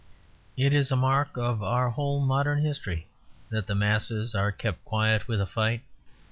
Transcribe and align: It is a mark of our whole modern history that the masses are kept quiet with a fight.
It 0.57 0.73
is 0.73 0.91
a 0.91 0.95
mark 0.95 1.37
of 1.37 1.61
our 1.61 1.91
whole 1.91 2.21
modern 2.21 2.65
history 2.65 3.05
that 3.51 3.67
the 3.67 3.75
masses 3.75 4.33
are 4.33 4.51
kept 4.51 4.83
quiet 4.83 5.27
with 5.27 5.39
a 5.39 5.45
fight. 5.45 5.83